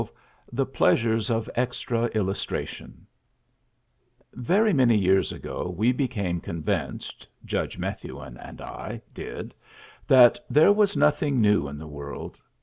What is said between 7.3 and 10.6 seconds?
Judge Methuen and I did that